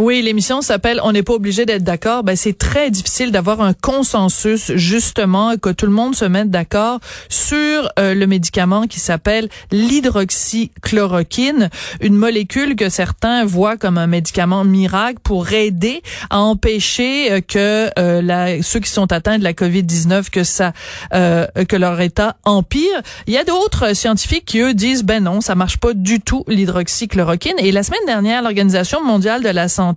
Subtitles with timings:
[0.00, 2.24] Oui, l'émission s'appelle On n'est pas obligé d'être d'accord.
[2.24, 7.00] Ben, c'est très difficile d'avoir un consensus, justement, que tout le monde se mette d'accord
[7.28, 11.68] sur euh, le médicament qui s'appelle l'hydroxychloroquine,
[12.00, 17.90] une molécule que certains voient comme un médicament miracle pour aider à empêcher euh, que
[17.98, 20.72] euh, ceux qui sont atteints de la COVID-19, que ça,
[21.12, 23.02] que leur état empire.
[23.26, 26.42] Il y a d'autres scientifiques qui, eux, disent, ben non, ça marche pas du tout,
[26.48, 27.56] l'hydroxychloroquine.
[27.58, 29.89] Et la semaine dernière, l'Organisation mondiale de la santé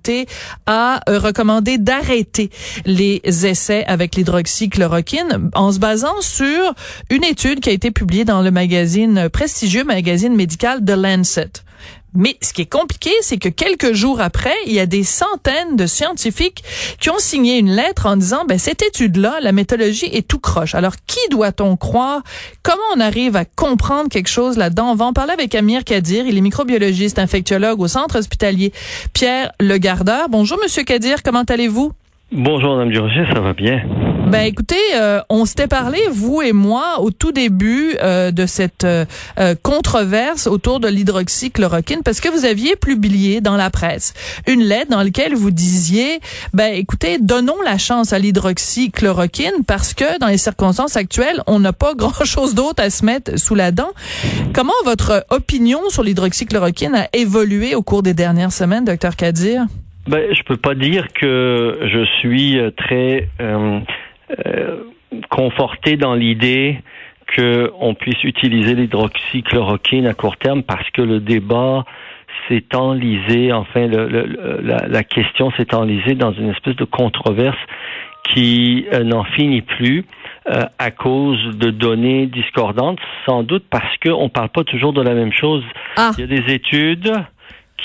[0.66, 2.49] a euh, recommandé d'arrêter
[2.86, 6.73] les essais avec l'hydroxychloroquine en se basant sur
[7.09, 11.64] une étude qui a été publiée dans le magazine prestigieux magazine médical The Lancet.
[12.16, 15.75] Mais ce qui est compliqué, c'est que quelques jours après, il y a des centaines
[15.75, 16.64] de scientifiques
[17.00, 20.75] qui ont signé une lettre en disant, ben, cette étude-là, la méthodologie est tout croche.
[20.75, 22.22] Alors, qui doit-on croire?
[22.61, 24.92] Comment on arrive à comprendre quelque chose là-dedans?
[24.92, 26.25] On va en parler avec Amir Kadir.
[26.28, 28.73] Il est microbiologiste, infectiologue au centre hospitalier
[29.14, 30.30] Pierre Le Gardeur.
[30.30, 31.23] Bonjour, Monsieur Kadir.
[31.23, 31.94] Comment allez-vous?
[32.31, 33.81] Bonjour, Madame Durocher, ça va bien?
[34.34, 38.84] Ben écoutez, euh, on s'était parlé vous et moi au tout début euh, de cette
[38.84, 39.06] euh,
[39.62, 44.16] controverse autour de l'hydroxychloroquine parce que vous aviez publié dans la presse
[44.48, 46.20] une lettre dans laquelle vous disiez
[46.52, 51.72] ben écoutez, donnons la chance à l'hydroxychloroquine parce que dans les circonstances actuelles, on n'a
[51.72, 53.92] pas grand-chose d'autre à se mettre sous la dent.
[54.52, 59.67] Comment votre opinion sur l'hydroxychloroquine a évolué au cours des dernières semaines, docteur Kadir?
[60.08, 63.80] Ben, je peux pas dire que je suis très euh,
[64.45, 64.83] euh,
[65.30, 66.80] conforté dans l'idée
[67.36, 71.86] qu'on puisse utiliser l'hydroxychloroquine à court terme parce que le débat
[72.48, 74.08] s'est enlisé, enfin le,
[74.61, 77.58] la, la, question s'est enlisée dans une espèce de controverse
[78.33, 80.05] qui euh, n'en finit plus
[80.77, 85.14] à cause de données discordantes, sans doute parce qu'on ne parle pas toujours de la
[85.14, 85.64] même chose.
[85.95, 86.11] Ah.
[86.17, 87.14] Il y a des études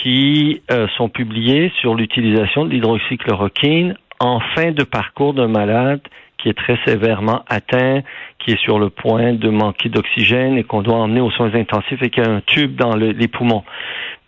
[0.02, 6.00] qui euh, sont publiés sur l'utilisation de l'hydroxychloroquine en fin de parcours d'un malade
[6.38, 8.02] qui est très sévèrement atteint,
[8.38, 12.00] qui est sur le point de manquer d'oxygène et qu'on doit emmener aux soins intensifs
[12.02, 13.64] et qui a un tube dans les poumons.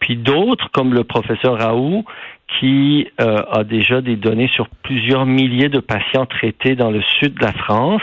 [0.00, 2.04] Puis d'autres, comme le professeur Raoult,
[2.58, 7.34] qui euh, a déjà des données sur plusieurs milliers de patients traités dans le sud
[7.34, 8.02] de la France,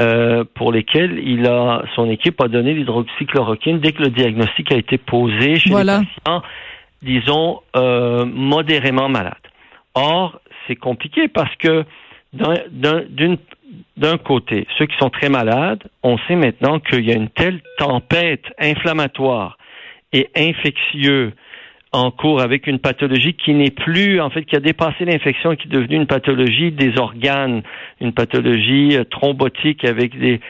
[0.00, 4.76] euh, pour lesquels il a son équipe a donné l'hydroxychloroquine dès que le diagnostic a
[4.76, 6.42] été posé chez les patients
[7.04, 9.34] disons, euh, modérément malades.
[9.94, 11.84] Or, c'est compliqué parce que
[12.34, 17.60] d'un côté, ceux qui sont très malades, on sait maintenant qu'il y a une telle
[17.78, 19.58] tempête inflammatoire
[20.12, 21.32] et infectieuse
[21.94, 25.56] en cours avec une pathologie qui n'est plus, en fait, qui a dépassé l'infection et
[25.56, 27.62] qui est devenue une pathologie des organes,
[28.00, 30.40] une pathologie euh, thrombotique avec des,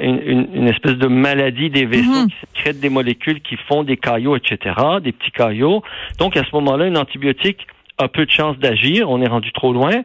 [0.00, 2.28] une, espèce de maladie des vaisseaux mhm.
[2.28, 5.82] qui sécrètent des molécules qui font des caillots, etc., des petits caillots.
[6.20, 7.66] Donc, à ce moment-là, un antibiotique
[7.98, 9.10] a peu de chances d'agir.
[9.10, 10.02] On est rendu trop loin.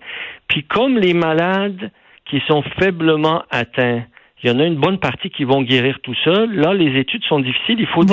[0.48, 1.92] Puis, comme les malades
[2.26, 4.04] qui sont faiblement atteints,
[4.44, 6.54] il y en a une bonne partie qui vont guérir tout seuls.
[6.54, 7.80] Là, les études sont difficiles.
[7.80, 8.04] Il faut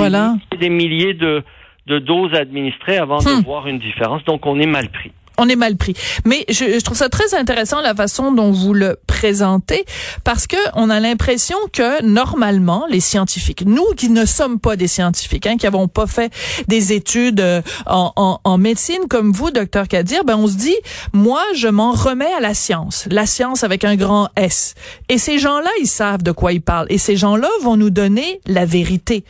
[0.58, 1.42] des milliers de,
[1.86, 3.44] de doses administrées avant de hmm.
[3.44, 4.22] voir une différence.
[4.24, 5.94] Donc, on est mal pris on est mal pris.
[6.25, 9.84] Mais je, trouve ça très intéressant la façon dont vous le présentez
[10.25, 14.88] parce que on a l'impression que normalement les scientifiques, nous qui ne sommes pas des
[14.88, 16.32] scientifiques, hein, qui n'avons pas fait
[16.66, 20.76] des études euh, en, en, médecine comme vous, docteur Kadir, ben on se dit,
[21.12, 24.75] moi je m'en remets à la science, la science avec un grand S.
[25.08, 26.87] Et ces gens-là, ils savent de quoi ils parlent.
[26.91, 29.25] Et ces gens-là vont nous donner la vérité.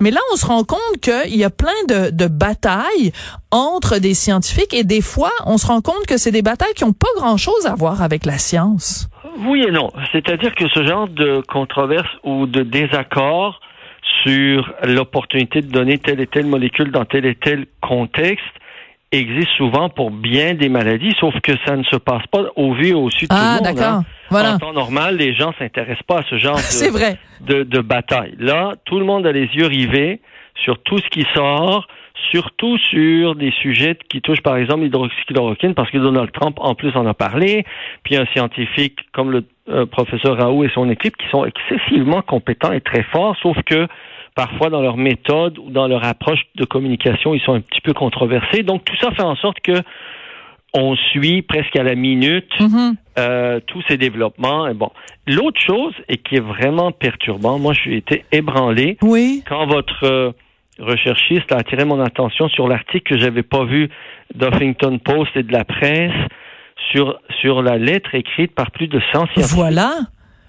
[0.00, 3.12] Mais là, on se rend compte qu'il y a plein de, de batailles
[3.50, 6.84] entre des scientifiques et des fois, on se rend compte que c'est des batailles qui
[6.84, 9.08] n'ont pas grand-chose à voir avec la science.
[9.46, 9.90] Oui et non.
[10.12, 13.60] C'est-à-dire que ce genre de controverse ou de désaccord
[14.22, 18.44] sur l'opportunité de donner telle et telle molécule dans tel et tel contexte
[19.12, 22.88] existe souvent pour bien des maladies, sauf que ça ne se passe pas au vu
[22.88, 23.80] et au su de ah, tout le monde.
[23.80, 24.04] Hein.
[24.30, 24.54] Voilà.
[24.54, 26.56] En temps normal, les gens s'intéressent pas à ce genre
[27.40, 28.34] de, de, de bataille.
[28.38, 30.20] Là, tout le monde a les yeux rivés
[30.62, 31.86] sur tout ce qui sort,
[32.30, 36.94] surtout sur des sujets qui touchent par exemple l'hydroxychloroquine, parce que Donald Trump en plus
[36.96, 37.64] en a parlé,
[38.02, 42.72] puis un scientifique comme le euh, professeur Raoult et son équipe qui sont excessivement compétents
[42.72, 43.86] et très forts, sauf que
[44.34, 47.92] parfois dans leur méthode ou dans leur approche de communication, ils sont un petit peu
[47.92, 48.62] controversés.
[48.62, 49.74] Donc tout ça fait en sorte que
[50.76, 52.96] on suit presque à la minute Mhm.
[53.18, 54.66] euh, tous ces développements.
[54.66, 54.90] Et bon,
[55.26, 59.42] l'autre chose et qui est vraiment perturbant, moi j'ai été ébranlé Oui.
[59.46, 60.32] quand votre euh,
[60.78, 63.88] recherchiste a attiré mon attention sur l'article que j'avais pas vu
[64.34, 66.12] d'Huffington Post et de la presse
[66.90, 69.90] sur sur la lettre écrite par plus de 100 scientifiques Voilà.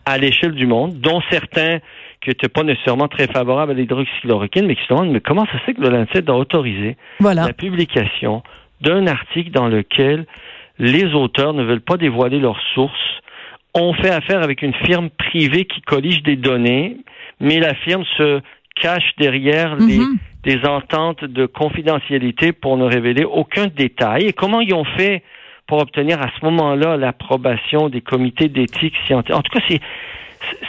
[0.06, 1.80] à l'échelle du monde, dont certains
[2.22, 5.54] qui n'étaient pas nécessairement très favorables à l'hydroxychloroquine, mais qui se demandent mais comment ça
[5.60, 7.46] se fait que le Lancet a autorisé Voilà.
[7.46, 8.42] la publication
[8.82, 10.26] d'un article dans lequel
[10.80, 13.00] les auteurs ne veulent pas dévoiler leurs sources.
[13.74, 16.98] On fait affaire avec une firme privée qui collige des données,
[17.40, 18.42] mais la firme se
[18.76, 20.18] cache derrière les, Mhm.
[20.44, 24.26] des ententes de confidentialité pour ne révéler aucun détail.
[24.26, 25.24] Et comment ils ont fait
[25.68, 29.36] pour obtenir à ce moment-là l'approbation des comités d'éthique scientifique?
[29.36, 29.66] En tout cas,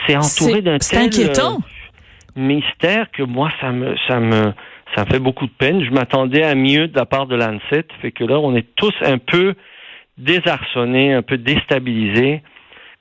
[0.07, 1.57] c'est entouré d'un tel inquiétant.
[1.57, 4.53] euh, mystère que moi, ça me, ça me,
[4.95, 5.83] ça me fait beaucoup de peine.
[5.83, 7.85] Je m'attendais à mieux de la part de l'ANSET.
[8.01, 9.53] Fait que là, on est tous un peu
[10.17, 12.41] désarçonnés, un peu déstabilisés.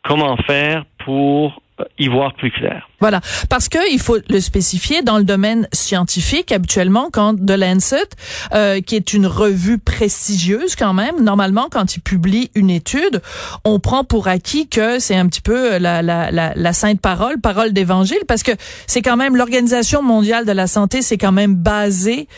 [0.03, 1.63] Comment faire pour
[1.99, 2.89] y voir plus clair?
[3.01, 3.21] Voilà,
[3.51, 6.51] parce que il faut le spécifier dans le domaine scientifique.
[6.51, 8.09] Habituellement, quand The Lancet,
[8.55, 13.21] euh, qui est une revue prestigieuse quand même, normalement quand il publie une étude,
[13.65, 17.39] on prend pour acquis que c'est un petit peu la, la, la, la sainte parole,
[17.41, 18.53] parole d'évangile, parce que
[18.87, 22.29] c'est quand même l'Organisation mondiale de la santé, c'est quand même basé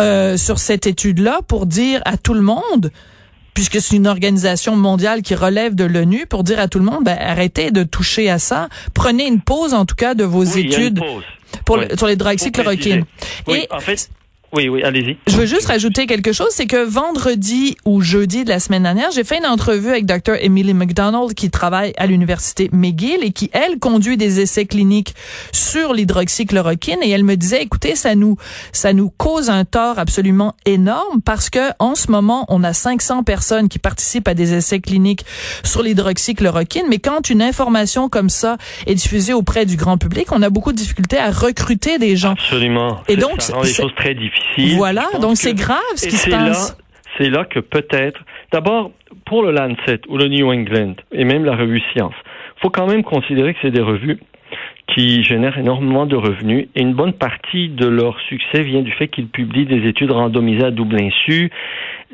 [0.00, 2.92] euh, sur cette étude-là pour dire à tout le monde
[3.54, 7.04] puisque c'est une organisation mondiale qui relève de l'ONU, pour dire à tout le monde,
[7.04, 8.68] ben, arrêtez de toucher à ça.
[8.94, 11.22] Prenez une pause, en tout cas, de vos Oui, études pause.
[11.64, 11.86] pour Oui.
[11.88, 13.04] le- sur l'hydroxychloroquine.
[13.46, 14.10] Oui, Et en fait,
[14.54, 15.16] oui, oui, allez-y.
[15.26, 19.10] je veux juste rajouter quelque chose, c'est que vendredi ou jeudi de la semaine dernière,
[19.12, 20.34] j'ai fait une entrevue avec Dr.
[20.40, 25.14] Emily McDonald qui travaille à l'université McGill et qui, elle, conduit des essais cliniques
[25.52, 28.36] sur l'hydroxychloroquine et elle me disait, écoutez, ça nous,
[28.72, 33.24] ça nous cause un tort absolument énorme parce que en ce moment, on a 500
[33.24, 35.24] personnes qui participent à des essais cliniques
[35.64, 40.42] sur l'hydroxychloroquine, mais quand une information comme ça est diffusée auprès du grand public, on
[40.42, 42.32] a beaucoup de difficultés à recruter des gens.
[42.32, 43.00] Absolument.
[43.08, 44.43] Et donc, ça rend les c'est- choses très difficiles.
[44.76, 46.76] Voilà, donc c'est grave ce qui se passe.
[47.18, 48.20] C'est là que peut-être,
[48.52, 48.90] d'abord,
[49.24, 52.14] pour le Lancet ou le New England et même la revue Science,
[52.60, 54.18] faut quand même considérer que c'est des revues
[54.86, 59.08] qui génèrent énormément de revenus et une bonne partie de leur succès vient du fait
[59.08, 61.50] qu'ils publient des études randomisées à double insu.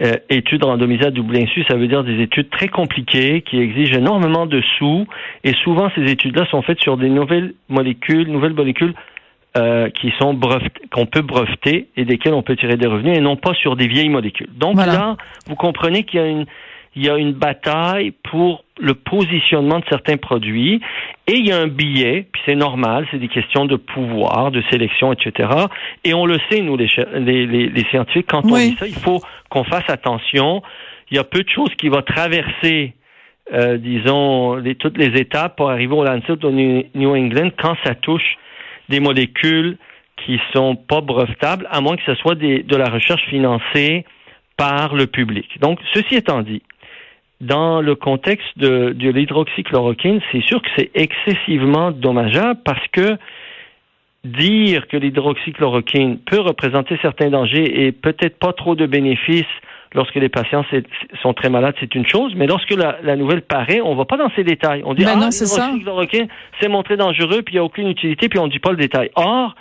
[0.03, 3.99] Euh, études randomisées à double insu, ça veut dire des études très compliquées qui exigent
[3.99, 5.07] énormément de sous
[5.45, 8.95] et souvent ces études-là sont faites sur des nouvelles molécules, nouvelles molécules
[9.57, 13.21] euh, qui sont brevet- qu'on peut breveter et desquelles on peut tirer des revenus et
[13.21, 14.51] non pas sur des vieilles molécules.
[14.57, 14.93] Donc Voilà.
[14.93, 15.17] là,
[15.47, 16.47] vous comprenez qu'il y a une
[16.97, 20.81] il y a une bataille pour le positionnement de certains produits
[21.29, 24.61] et il y a un billet, puis c'est normal, c'est des questions de pouvoir, de
[24.73, 25.49] sélection, etc.
[26.03, 28.95] Et on le sait, nous, les, les, les, les scientifiques, quand on dit ça, il
[28.95, 29.21] faut
[29.51, 30.63] qu'on fasse attention.
[31.13, 32.95] Il y a peu de choses qui vont traverser,
[33.53, 37.51] euh, disons, les, toutes les étapes pour arriver au Lancet ou au New New England
[37.57, 38.37] quand ça touche
[38.91, 39.79] des molécules
[40.17, 44.05] qui sont pas brevetables, à moins que ce soit de la recherche financée
[44.59, 45.59] par le public.
[45.61, 46.63] Donc, ceci étant dit,
[47.41, 53.17] dans le contexte de l'hydroxychloroquine, c'est sûr que c'est excessivement dommageable parce que
[54.25, 59.57] dire que l'hydroxychloroquine peut représenter certains dangers et peut-être pas trop de bénéfices
[59.95, 60.65] lorsque les patients
[61.23, 64.17] sont très malades, c'est une chose, mais lorsque la, la nouvelle paraît, on va pas
[64.17, 64.83] dans ces détails.
[64.85, 65.47] On dit Ben ah, non, c'est
[66.61, 68.77] c'est montré dangereux puis il n'y a aucune utilité puis on ne dit pas le
[68.77, 69.11] détail.
[69.17, 69.55] Or,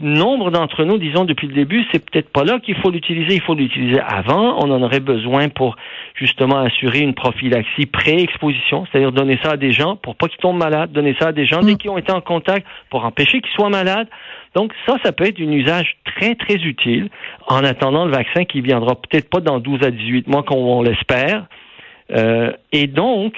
[0.00, 3.40] nombre d'entre nous, disons depuis le début, c'est peut-être pas là qu'il faut l'utiliser, il
[3.40, 4.56] faut l'utiliser avant.
[4.64, 5.76] On en aurait besoin pour
[6.14, 10.58] justement assurer une prophylaxie pré-exposition, c'est-à-dire donner ça à des gens pour pas qu'ils tombent
[10.58, 11.76] malades, donner ça à des gens dès Mm.
[11.78, 14.08] qu'ils ont été en contact pour empêcher qu'ils soient malades.
[14.54, 17.10] Donc ça, ça peut être un usage très très utile
[17.48, 20.82] en attendant le vaccin qui viendra peut-être pas dans 12 à 18 mois comme on
[20.82, 21.46] l'espère.
[22.12, 23.34] Euh, et donc,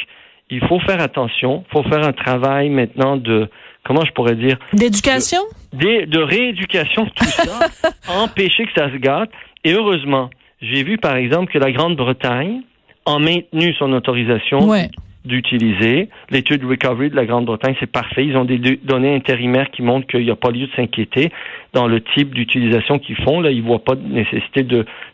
[0.51, 3.49] il faut faire attention, il faut faire un travail maintenant de
[3.85, 4.59] comment je pourrais dire?
[4.73, 5.41] D'éducation?
[5.73, 7.69] de rééducation de tout ça,
[8.09, 9.31] empêcher que ça se gâte.
[9.65, 10.31] Et heureusement,
[10.61, 12.63] j'ai vu par exemple que la Grande-Bretagne
[13.05, 14.89] a maintenu son autorisation Ouais.
[15.27, 16.09] D'utiliser.
[16.31, 18.25] L'étude Recovery de la Grande-Bretagne, c'est parfait.
[18.25, 21.31] Ils ont des do- données intérimaires qui montrent qu'il n'y a pas lieu de s'inquiéter
[21.73, 23.41] dans le type d'utilisation qu'ils font.
[23.41, 24.65] Là, ils ne voient pas de nécessité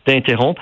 [0.07, 0.61] d'interrompre.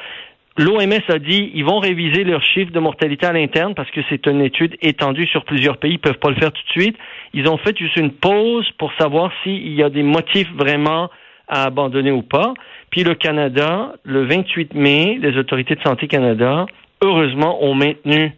[0.59, 4.27] L'OMS a dit ils vont réviser leurs chiffres de mortalité à l'interne parce que c'est
[4.27, 5.93] une étude étendue sur plusieurs pays.
[5.93, 6.97] Ils peuvent pas le faire tout de suite.
[7.33, 11.09] Ils ont fait juste une pause pour savoir s'il y a des motifs vraiment
[11.49, 12.53] à abandonner ou pas.
[12.91, 16.67] Puis le Canada, le 28 mai, les autorités de santé Canada,
[17.03, 18.33] heureusement, ont maintenu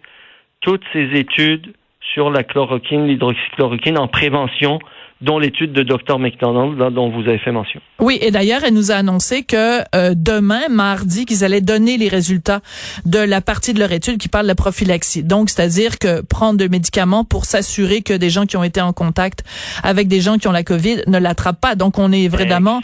[0.63, 4.79] toutes ces études sur la chloroquine, l'hydroxychloroquine en prévention
[5.23, 7.81] dont l'étude de Dr McDonald dont vous avez fait mention.
[8.01, 12.09] Oui, et d'ailleurs, elle nous a annoncé que euh, demain, mardi, qu'ils allaient donner les
[12.09, 12.61] résultats
[13.07, 15.23] de la partie de leur étude qui parle de la prophylaxie.
[15.23, 18.93] Donc, c'est-à-dire que prendre des médicaments pour s'assurer que des gens qui ont été en
[18.93, 19.45] contact
[19.85, 21.77] avec des gens qui ont la COVID ne l'attrapent pas.
[21.77, 22.81] Donc, on est vraiment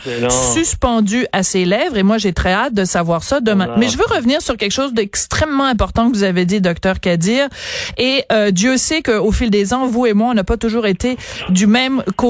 [0.55, 3.75] suspendu à ses lèvres et moi, j'ai très hâte de savoir ça demain.
[3.79, 7.49] Mais je veux revenir sur quelque chose d'extrêmement important que vous avez dit, docteur Kadir.
[7.97, 10.87] Et euh, Dieu sait qu'au fil des ans, vous et moi, on n'a pas toujours
[10.87, 11.17] été
[11.49, 12.28] du même côté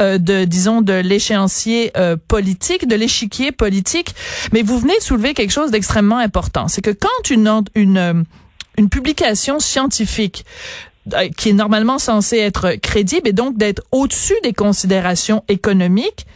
[0.00, 1.92] euh, de, disons, de l'échéancier
[2.28, 4.14] politique, de l'échiquier politique.
[4.52, 6.68] Mais vous venez de soulever quelque chose d'extrêmement important.
[6.68, 8.14] C'est que quand une, une, euh,
[8.78, 10.44] une publication scientifique
[11.14, 16.26] euh, qui est normalement censée être crédible et donc d'être au-dessus des considérations économiques,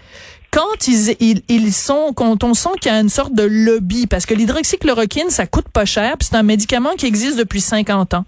[0.50, 4.26] quand ils, ils, sont, quand on sent qu'il y a une sorte de lobby, parce
[4.26, 8.24] que l'hydroxychloroquine, ça coûte pas cher, puis c'est un médicament qui existe depuis 50 ans.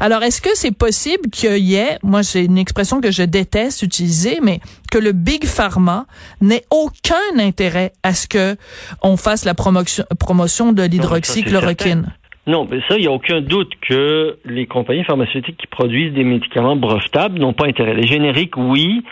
[0.00, 3.82] Alors, est-ce que c'est possible qu'il y ait, moi, c'est une expression que je déteste
[3.82, 6.06] utiliser, mais que le big pharma
[6.40, 8.56] n'ait aucun intérêt à ce que
[9.02, 12.12] on fasse la promotion, promotion de l'hydroxychloroquine?
[12.46, 16.24] Non, mais ça, il n'y a aucun doute que les compagnies pharmaceutiques qui produisent des
[16.24, 17.94] médicaments brevetables n'ont pas intérêt.
[17.94, 19.02] Les génériques, oui,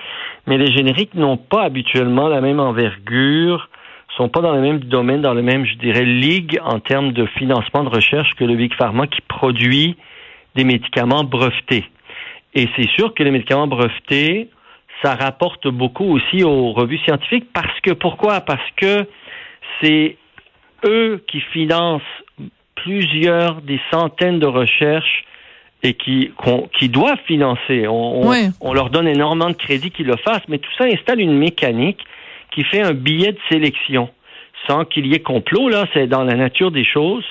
[0.47, 3.71] mais les génériques n'ont pas habituellement la même envergure,
[4.17, 7.25] sont pas dans le même domaine, dans le même, je dirais, ligue en termes de
[7.25, 9.97] financement de recherche que le Big Pharma qui produit
[10.55, 11.87] des médicaments brevetés.
[12.55, 14.49] Et c'est sûr que les médicaments brevetés,
[15.03, 18.43] ça rapporte beaucoup aussi aux revues scientifiques parce que, pourquoi?
[18.43, 19.07] Parce que
[19.81, 20.17] c'est
[20.85, 22.03] eux qui financent
[22.75, 25.25] plusieurs, des centaines de recherches
[25.83, 26.31] et qui,
[26.79, 27.87] qui doivent financer.
[27.89, 31.37] On, on, leur donne énormément de crédit qu'ils le fassent, mais tout ça installe une
[31.37, 32.01] mécanique
[32.53, 34.11] qui fait un billet de sélection
[34.69, 35.69] sans qu'il y ait complot.
[35.69, 37.25] Là, c'est dans la nature des choses.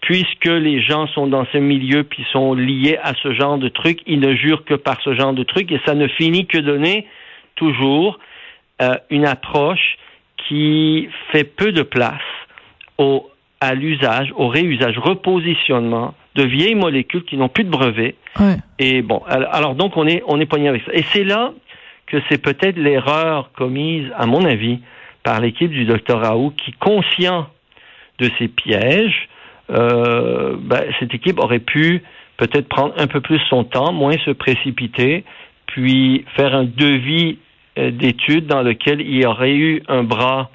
[0.00, 4.00] Puisque les gens sont dans ce milieu puis sont liés à ce genre de trucs,
[4.06, 7.06] ils ne jurent que par ce genre de trucs et ça ne finit que donner
[7.54, 8.18] toujours
[8.82, 9.96] euh, une approche
[10.46, 12.20] qui fait peu de place
[12.98, 13.30] au,
[13.64, 18.16] à l'usage, au réusage, repositionnement de vieilles molécules qui n'ont plus de brevet.
[18.78, 20.92] Et bon, alors donc on est on est poigné avec ça.
[20.92, 21.52] Et c'est là
[22.06, 24.80] que c'est peut-être l'erreur commise, à mon avis,
[25.22, 27.48] par l'équipe du docteur Raoult, qui, conscient
[28.18, 29.28] de ces pièges,
[29.70, 32.02] euh, ben, cette équipe aurait pu
[32.36, 35.24] peut-être prendre un peu plus son temps, moins se précipiter,
[35.66, 37.38] puis faire un devis
[37.78, 40.50] euh, d'études dans lequel il y aurait eu un bras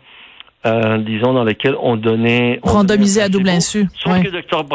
[0.66, 2.60] euh, disons, dans lequel on donnait...
[2.64, 3.88] Randomisé à double insu.
[3.98, 4.66] Sauf que le docteur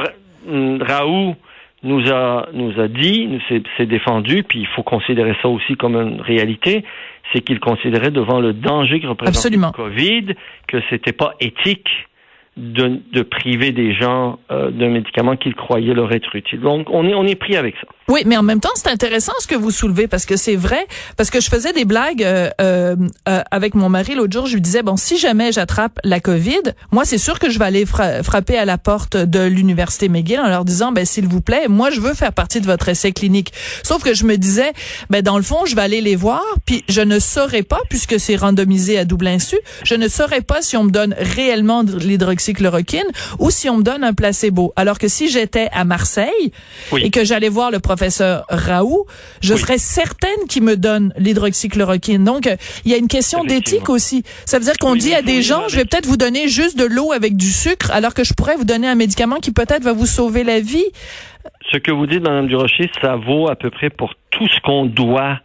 [0.47, 1.37] mm, Raoult
[1.83, 6.21] nous a, nous a dit, s'est défendu, puis il faut considérer ça aussi comme une
[6.21, 6.85] réalité,
[7.33, 10.35] c'est qu'il considérait devant le danger que représentait le COVID
[10.67, 11.89] que c'était pas éthique
[12.57, 16.61] de, de priver des gens euh, d'un médicament qu'ils croyaient leur être utile.
[16.61, 17.89] Donc, on est, on est pris avec ça.
[18.09, 20.87] Oui, mais en même temps, c'est intéressant ce que vous soulevez parce que c'est vrai,
[21.17, 22.97] parce que je faisais des blagues euh, euh,
[23.29, 24.47] euh avec mon mari l'autre jour.
[24.47, 26.61] Je lui disais bon, si jamais j'attrape la Covid,
[26.93, 30.49] moi c'est sûr que je vais aller frapper à la porte de l'université McGill en
[30.49, 33.53] leur disant ben s'il vous plaît, moi je veux faire partie de votre essai clinique.
[33.83, 34.73] Sauf que je me disais
[35.09, 38.21] ben dans le fond, je vais aller les voir, puis je ne saurais pas puisque
[38.21, 41.99] c'est randomisé à double insu, je ne saurais pas si on me donne réellement de
[42.45, 43.07] l'hydroxychloroquine
[43.39, 44.73] ou si on me donne un placebo.
[44.77, 46.53] Alors que si j'étais à Marseille
[46.97, 49.07] et que j'allais voir le professeur Raoult,
[49.41, 52.25] je serais certaine qu'il me donne l'hydroxychloroquine.
[52.25, 52.49] Donc,
[52.85, 54.25] il y a une question d'éthique aussi.
[54.45, 56.85] Ça veut dire qu'on dit à des gens, je vais peut-être vous donner juste de
[56.85, 59.93] l'eau avec du sucre, alors que je pourrais vous donner un médicament qui peut-être va
[59.93, 60.85] vous sauver la vie.
[61.73, 64.87] Ce que vous dites, Madame Durocher, ça vaut à peu près pour tout ce qu'on
[64.87, 65.41] doit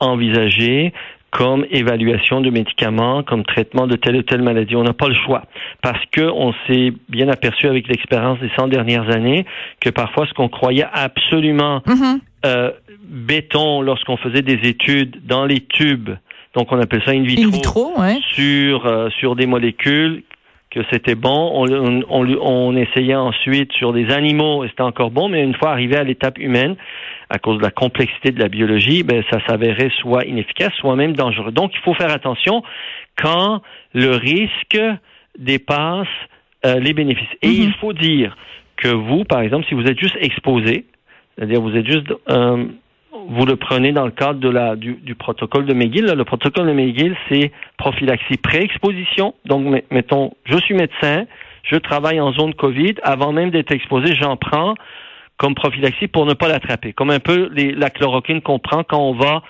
[0.00, 0.92] envisager
[1.34, 4.76] comme évaluation de médicaments, comme traitement de telle ou telle maladie.
[4.76, 5.42] On n'a pas le choix
[5.82, 9.44] parce que on s'est bien aperçu avec l'expérience des 100 dernières années
[9.80, 12.18] que parfois ce qu'on croyait absolument mm-hmm.
[12.46, 12.70] euh,
[13.02, 16.10] béton lorsqu'on faisait des études dans les tubes,
[16.54, 17.92] donc on appelle ça in vitro,
[18.30, 20.22] sur euh, sur des molécules
[20.74, 21.50] que c'était bon.
[21.54, 25.70] On, on, on, essayait ensuite sur des animaux et c'était encore bon, mais une fois
[25.70, 26.76] arrivé à l'étape humaine,
[27.30, 31.14] à cause de la complexité de la biologie, ben, ça s'avérait soit inefficace, soit même
[31.14, 31.52] dangereux.
[31.52, 32.62] Donc, il faut faire attention
[33.16, 33.62] quand
[33.94, 34.80] le risque
[35.38, 36.08] dépasse
[36.66, 37.28] euh, les bénéfices.
[37.42, 37.74] Et il mhm.
[37.80, 38.36] faut dire
[38.76, 40.86] que vous, par exemple, si vous êtes juste exposé,
[41.36, 42.66] c'est-à-dire vous êtes juste euh,
[43.28, 46.06] vous le prenez dans le cadre de la, du, du protocole de McGill.
[46.06, 49.34] le protocole de McGill, c'est prophylaxie pré-exposition.
[49.44, 51.24] Donc, mettons, je suis médecin,
[51.62, 52.94] je travaille en zone COVID.
[53.02, 54.74] Avant même d'être exposé, j'en prends
[55.36, 56.92] comme prophylaxie pour ne pas l'attraper.
[56.92, 59.42] Comme un peu les, la chloroquine qu'on prend quand on va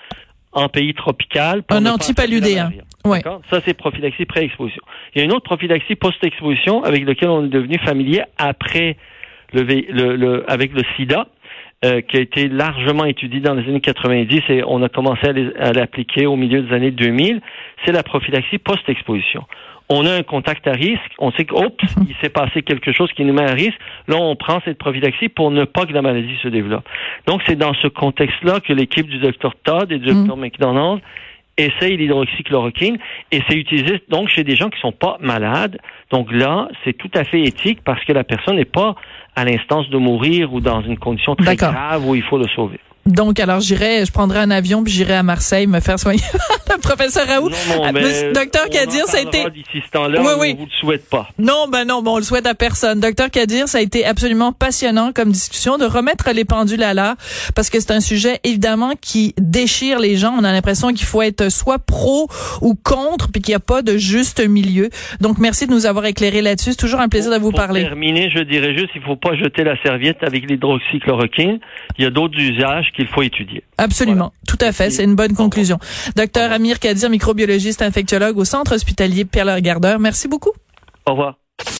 [0.51, 1.63] en pays tropical.
[1.69, 2.71] Un antipaludéen.
[3.03, 3.21] Ouais.
[3.49, 4.81] Ça, c'est prophylaxie pré-exposition.
[5.13, 8.97] Il y a une autre prophylaxie post-exposition avec laquelle on est devenu familier après
[9.53, 11.27] le, le, avec le sida.
[11.83, 15.27] Euh, qui a été largement étudié dans les années 90 et on a commencé
[15.59, 17.41] à l'appliquer au milieu des années 2000,
[17.83, 19.43] c'est la prophylaxie post-exposition.
[19.89, 23.25] On a un contact à risque, on sait qu'oups, il s'est passé quelque chose qui
[23.25, 23.77] nous met à risque.
[24.07, 26.87] Là, on prend cette prophylaxie pour ne pas que la maladie se développe.
[27.27, 30.39] Donc, c'est dans ce contexte-là que l'équipe du Dr Todd et du Dr mm.
[30.39, 31.01] McDonald
[31.57, 32.97] essaye l'hydroxychloroquine
[33.31, 35.77] et c'est utilisé donc chez des gens qui sont pas malades.
[36.09, 38.95] Donc là, c'est tout à fait éthique parce que la personne n'est pas
[39.35, 42.79] à l'instance de mourir ou dans une condition très grave où il faut le sauver.
[43.05, 46.21] Donc, alors, j'irai, je prendrai un avion puis j'irai à Marseille me faire soigner.
[46.81, 47.49] professeur Raoult.
[47.49, 49.49] Non, non, mais Docteur Kadir, ça a été.
[49.51, 50.55] D'ici ce temps-là, oui, oui.
[50.55, 51.29] on vous le souhaite pas.
[51.37, 52.99] Non, ben non, bon, on le souhaite à personne.
[52.99, 57.15] Docteur Kadir, ça a été absolument passionnant comme discussion de remettre les pendules à l'heure
[57.55, 60.35] parce que c'est un sujet évidemment qui déchire les gens.
[60.37, 62.27] On a l'impression qu'il faut être soit pro
[62.61, 64.89] ou contre puis qu'il n'y a pas de juste milieu.
[65.21, 66.71] Donc, merci de nous avoir éclairé là-dessus.
[66.71, 67.81] C'est toujours un plaisir de vous pour parler.
[67.81, 71.59] Pour terminer, je dirais juste, il faut pas jeter la serviette avec l'hydroxychloroquine.
[71.97, 73.63] Il y a d'autres usages qu'il faut étudier.
[73.77, 75.79] Absolument, tout à fait, c'est une bonne conclusion.
[76.15, 80.51] Docteur Amir Kadir, microbiologiste infectiologue au Centre hospitalier Pierre-Gardeur, merci beaucoup.
[81.05, 81.35] Au revoir.